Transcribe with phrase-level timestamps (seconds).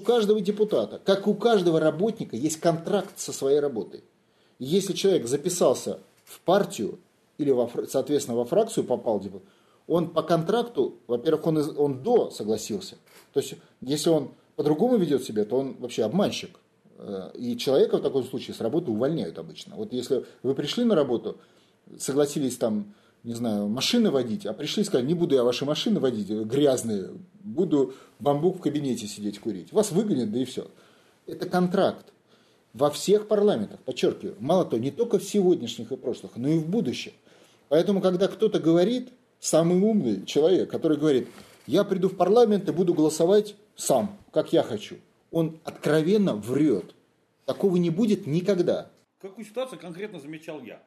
[0.00, 4.02] У каждого депутата, как у каждого работника, есть контракт со своей работой.
[4.58, 6.98] И если человек записался в партию
[7.36, 9.42] или, во, соответственно, во фракцию попал, типа,
[9.86, 12.96] он по контракту, во-первых, он, он до согласился.
[13.34, 16.58] То есть, если он по-другому ведет себя, то он вообще обманщик.
[16.96, 19.76] Э, и человека в таком случае с работы увольняют обычно.
[19.76, 21.36] Вот если вы пришли на работу,
[21.98, 26.00] согласились там, не знаю, машины водить, а пришли и сказали, не буду я ваши машины
[26.00, 27.10] водить, грязные,
[27.40, 29.72] буду бамбук в кабинете сидеть курить.
[29.72, 30.68] Вас выгонят, да и все.
[31.26, 32.06] Это контракт.
[32.72, 36.68] Во всех парламентах, подчеркиваю, мало того, не только в сегодняшних и прошлых, но и в
[36.68, 37.12] будущем.
[37.68, 41.28] Поэтому, когда кто-то говорит, самый умный человек, который говорит,
[41.66, 44.96] я приду в парламент и буду голосовать сам, как я хочу.
[45.30, 46.94] Он откровенно врет.
[47.44, 48.90] Такого не будет никогда.
[49.20, 50.80] Какую ситуацию конкретно замечал я?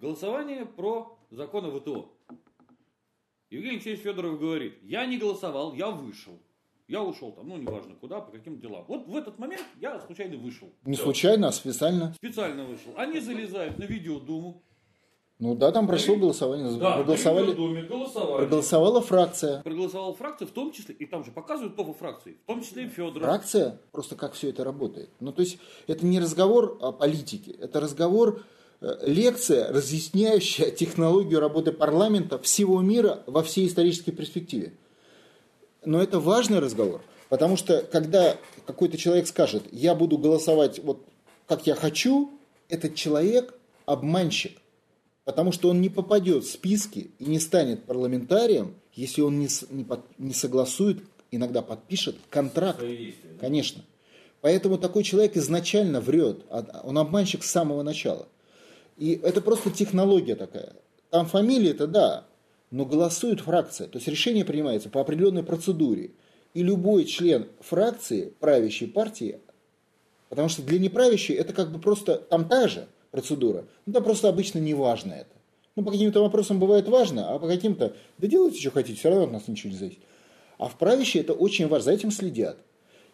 [0.00, 2.08] Голосование про закон о ВТО.
[3.50, 6.40] Евгений Алексеевич Федоров говорит, я не голосовал, я вышел.
[6.88, 8.86] Я ушел там, ну, неважно куда, по каким делам.
[8.88, 10.72] Вот в этот момент я случайно вышел.
[10.86, 11.02] Не Все.
[11.02, 12.14] случайно, а специально.
[12.14, 12.94] Специально вышел.
[12.96, 14.62] Они залезают на видеодуму,
[15.38, 16.70] ну да, там прошло голосование.
[16.78, 18.42] Да, проголосовали, Думе голосовали.
[18.42, 19.62] Проголосовала фракция.
[19.62, 22.88] Проголосовала фракция, в том числе, и там же показывают во фракции, в том числе и
[22.88, 23.22] Федоров.
[23.22, 25.10] Фракция, просто как все это работает.
[25.18, 28.42] Ну то есть это не разговор о политике, это разговор,
[28.80, 34.72] лекция, разъясняющая технологию работы парламента всего мира во всей исторической перспективе.
[35.84, 41.04] Но это важный разговор, потому что когда какой-то человек скажет, я буду голосовать вот
[41.50, 42.30] как я хочу,
[42.68, 43.52] этот человек
[43.84, 44.56] обманщик.
[45.24, 49.82] Потому что он не попадет в списки и не станет парламентарием, если он не, не,
[49.82, 52.80] под, не согласует, иногда подпишет контракт.
[53.40, 53.84] Конечно.
[54.40, 56.44] Поэтому такой человек изначально врет.
[56.50, 58.28] А он обманщик с самого начала.
[59.00, 60.74] И это просто технология такая.
[61.10, 62.26] Там фамилия это да,
[62.70, 63.88] но голосует фракция.
[63.88, 66.12] То есть решение принимается по определенной процедуре.
[66.54, 69.40] И любой член фракции, правящей партии,
[70.28, 73.64] потому что для неправящей это как бы просто там та же– процедура.
[73.86, 75.30] Ну, да просто обычно не важно это.
[75.76, 79.24] Ну, по каким-то вопросам бывает важно, а по каким-то, да делайте, что хотите, все равно
[79.24, 80.00] от нас ничего не зависит.
[80.58, 82.58] А в правящей это очень важно, за этим следят.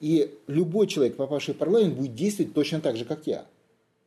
[0.00, 3.46] И любой человек, попавший в парламент, будет действовать точно так же, как я.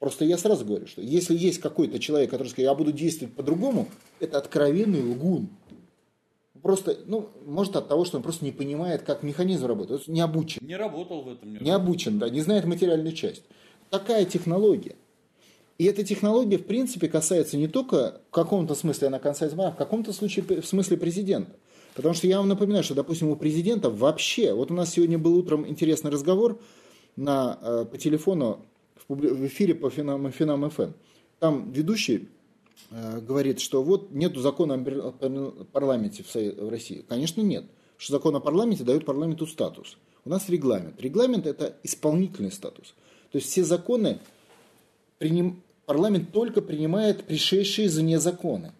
[0.03, 3.87] Просто я сразу говорю, что если есть какой-то человек, который скажет, я буду действовать по-другому,
[4.19, 5.47] это откровенный лгун.
[6.61, 10.59] Просто, ну, может от того, что он просто не понимает, как механизм работает, не обучен.
[10.61, 11.53] Не работал в этом.
[11.53, 13.43] Не, не обучен, да, не знает материальную часть.
[13.89, 14.97] Такая технология.
[15.77, 19.77] И эта технология, в принципе, касается не только, в каком-то смысле она касается, а в
[19.77, 21.55] каком-то случае в смысле президента.
[21.95, 25.37] Потому что я вам напоминаю, что, допустим, у президента вообще, вот у нас сегодня был
[25.37, 26.59] утром интересный разговор
[27.15, 28.65] на, э, по телефону
[29.07, 30.91] в эфире по Финам, Финам ФМ.
[31.39, 32.29] Там ведущий
[32.91, 35.11] э, говорит, что вот нету закона о
[35.71, 37.05] парламенте в России.
[37.07, 37.65] Конечно, нет.
[37.97, 39.97] Что закон о парламенте дает парламенту статус.
[40.25, 41.01] У нас регламент.
[41.01, 42.95] Регламент– это исполнительный статус.
[43.31, 44.19] То есть все законы
[45.17, 45.61] приним...
[45.85, 48.71] парламент только принимает пришедшие извне законы.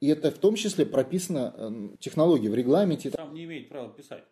[0.00, 3.10] И это в том числе прописано э, технология в регламенте.
[3.10, 4.24] Сам не имеет права писать.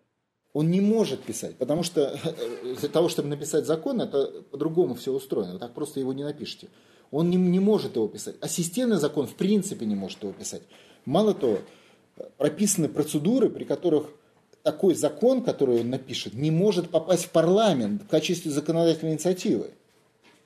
[0.57, 5.13] Он не может писать, потому что э, для того, чтобы написать закон, это по-другому все
[5.13, 5.53] устроено.
[5.53, 6.69] Вы так просто его не напишите.
[7.11, 8.37] Он не, не может его писать.
[8.41, 10.63] А системный закон в принципе не может его писать.
[11.05, 11.59] Мало того,
[12.39, 14.07] прописаны процедуры, при которых
[14.63, 19.73] такой закон, который он напишет, не может попасть в парламент в качестве законодательной инициативы.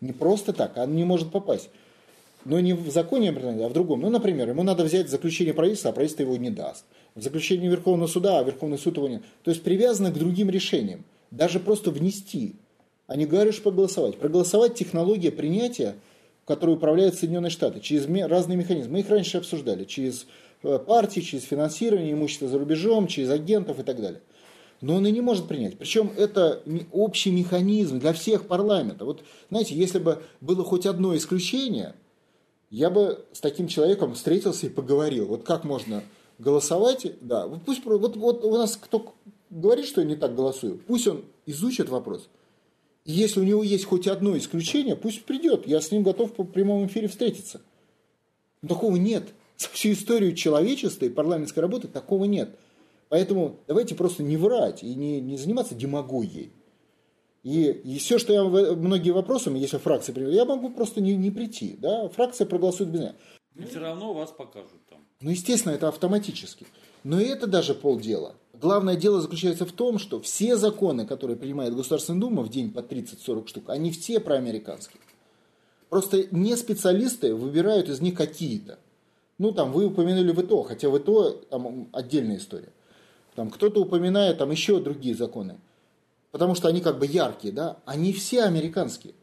[0.00, 1.70] Не просто так, он не может попасть.
[2.44, 4.00] Но не в законе, а в другом.
[4.00, 6.84] Ну, например, ему надо взять заключение правительства, а правительство его не даст.
[7.14, 11.04] В заключение Верховного суда, а Верховный суд его не То есть привязано к другим решениям.
[11.30, 12.54] Даже просто внести,
[13.06, 14.16] а не говоришь проголосовать.
[14.16, 15.96] Проголосовать технология принятия,
[16.46, 18.94] которой управляют Соединенные Штаты, через разные механизмы.
[18.94, 19.84] Мы их раньше обсуждали.
[19.84, 20.26] Через
[20.62, 24.20] э, партии, через финансирование имущества за рубежом, через агентов и так далее
[24.80, 25.76] но он и не может принять.
[25.76, 26.62] Причем это
[26.92, 29.06] общий механизм для всех парламентов.
[29.06, 31.94] Вот, знаете, если бы было хоть одно исключение,
[32.70, 35.26] я бы с таким человеком встретился и поговорил.
[35.26, 36.03] Вот как можно
[36.38, 39.14] голосовать, да, вот пусть, вот, вот у нас кто
[39.50, 42.28] говорит, что я не так голосую, пусть он изучит вопрос.
[43.05, 46.44] И если у него есть хоть одно исключение, пусть придет, я с ним готов по
[46.44, 47.61] прямому эфире встретиться.
[48.62, 49.28] Но такого нет.
[49.56, 52.56] За всю историю человечества и парламентской работы такого нет.
[53.08, 56.52] Поэтому давайте просто не врать и не, не заниматься демагогией.
[57.42, 61.31] И, и все, что я многие вопросы, если фракция придет, я могу просто не, не
[61.31, 61.76] прийти.
[61.78, 62.08] Да?
[62.10, 63.14] Фракция проголосует без меня.
[63.56, 64.98] И все равно вас покажут там.
[65.20, 66.66] Ну, естественно, это автоматически.
[67.02, 68.34] Но это даже полдела.
[68.60, 72.81] Главное дело заключается в том, что все законы, которые принимает Государственная Дума в день по
[72.81, 75.00] 30-40 штук, они все проамериканские.
[75.88, 78.78] Просто не специалисты выбирают из них какие-то.
[79.38, 82.69] Ну, там, вы упомянули ВТО, хотя ВТО там отдельная история.
[83.34, 85.58] Там кто-то упоминает там еще другие законы.
[86.31, 89.15] Потому что они как бы яркие, да, они все американские.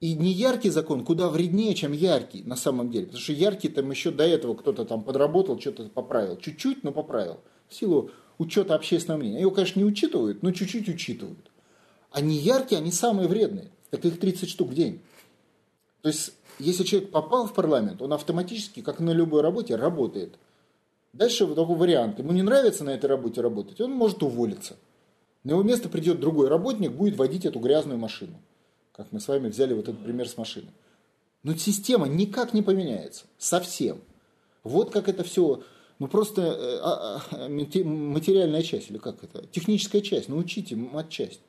[0.00, 3.06] И не яркий закон куда вреднее, чем яркий на самом деле.
[3.06, 6.36] Потому что яркий там еще до этого кто-то там подработал, что-то поправил.
[6.36, 7.40] Чуть-чуть, но поправил.
[7.68, 9.40] В силу учета общественного мнения.
[9.40, 11.50] Его, конечно, не учитывают, но чуть-чуть учитывают.
[12.12, 13.70] Они яркие, они самые вредные.
[13.90, 15.00] Таких 30 штук в день.
[16.02, 20.38] То есть, если человек попал в парламент, он автоматически, как на любой работе, работает.
[21.12, 22.20] Дальше вот такой вариант.
[22.20, 24.76] Ему не нравится на этой работе работать, он может уволиться.
[25.48, 28.34] На его место придет другой работник, будет водить эту грязную машину.
[28.92, 30.68] Как мы с вами взяли вот этот пример с машиной.
[31.42, 33.24] Но система никак не поменяется.
[33.38, 34.02] Совсем.
[34.62, 35.62] Вот как это все,
[36.00, 41.40] ну просто э, а, а, материальная часть, или как это, техническая часть, научите матчасть.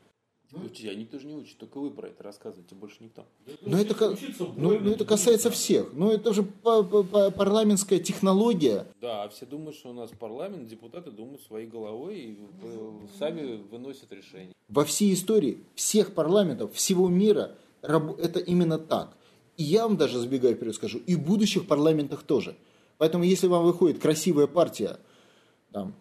[0.52, 3.26] Ну, Учите, а никто же не учит, только вы про это рассказываете, больше никто.
[3.62, 4.18] Но это,
[4.56, 5.94] ну, ну, это касается всех.
[5.94, 8.88] Но это же парламентская технология.
[9.00, 12.40] Да, а все думают, что у нас парламент, депутаты думают своей головой и
[13.20, 14.54] сами выносят решения.
[14.70, 19.16] Во всей истории всех парламентов, всего мира это именно так.
[19.56, 22.56] И я вам даже забегаю вперед скажу, и в будущих парламентах тоже.
[22.98, 25.00] Поэтому если вам выходит красивая партия,
[25.72, 25.94] там,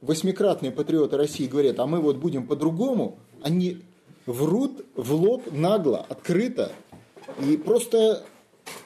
[0.00, 3.78] восьмикратные патриоты России говорят, а мы вот будем по-другому, они
[4.26, 6.72] врут в лоб нагло, открыто
[7.44, 8.24] и просто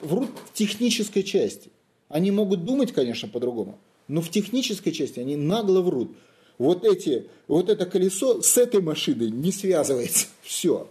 [0.01, 1.71] врут в технической части.
[2.09, 3.79] Они могут думать, конечно, по-другому,
[4.09, 6.11] но в технической части они нагло врут.
[6.59, 10.29] Вот, эти, вот это колесо с этой машиной не связывается.
[10.43, 10.89] Все.